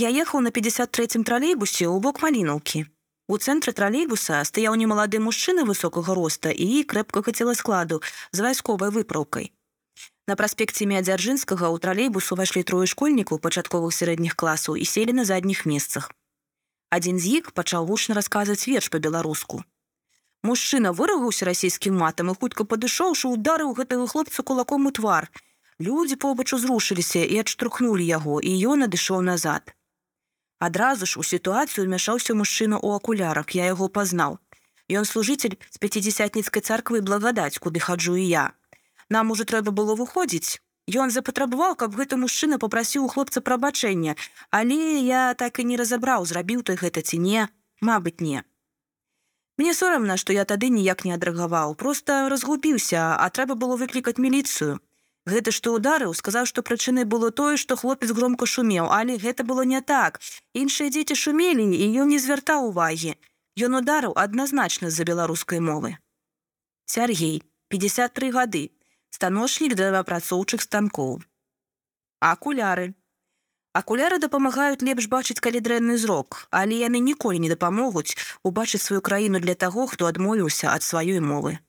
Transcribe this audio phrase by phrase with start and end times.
[0.00, 2.88] Я ехаў на 53 тралейбусе ў бок малінаўкі.
[3.28, 8.00] У цэнтры тралейбуса стаяў немалады мужчына высокага роста і крэпкага целаскладу
[8.32, 9.52] з вайсковай выпраўкай.
[10.24, 15.66] На праспекце Мядзяржынскага ў тралейбус увайшлі трое школьнікаў пачатковых сярэдніх класаў і селі на задніх
[15.68, 16.08] месцах.
[16.88, 19.60] Адзін з іх пачаў гучна расказваць верш па-беларуску.
[20.40, 25.28] Мужчына вырагаўся расійскім матам і хутка падышоўшы ударыў гэтага хлопца кулаком у твар.
[25.76, 29.76] Людзі побач узрушыліся і адштурхнулі яго, і ён надышоў назад.
[30.62, 34.38] Адразу ж у сітуацыю мяшаўся мужчына ў акулярах, я яго пазнаў.
[34.98, 38.44] Ён служыцель з пяцідзясятніцкай царквы благадаць, куды хаджу і я.
[39.10, 40.62] Нам ужо трэба было выходзіць.
[41.02, 44.14] Ён запатрабаваў, каб гэты мужчына попрасіў у хлопца прабачэння,
[44.50, 47.48] але я так і не разабраў, зрабіў той гэта ці не,
[47.82, 48.44] Мабыць, не.
[49.58, 54.78] Мне сорамна, што я тады ніяк не адрагаваў, просто разгубіўся, а трэба было выклікаць міліцыю.
[55.22, 59.62] Гэты, што ударыў, сказаў, што прычынай было тое, што хлопец громко шумеў, але гэта было
[59.62, 60.18] не так.
[60.52, 63.14] Іншыя дзеці шумелі і ён не звяртаў увагі.
[63.54, 65.94] Ён ударыў адназначна з-за беларускай мовы.
[66.86, 68.64] Сергей, 53 гады,
[69.14, 71.22] станочлік дрэваапрацоўчых станкоў.
[72.18, 72.94] Акуляры.
[73.78, 79.38] Акуляры дапамагаюць лепш бачыць калі дрэнны зрок, але яны ніколі не дапамогуць убачыць сваю краіну
[79.38, 81.62] для таго, хто адмовіўся ад сваёй мовы.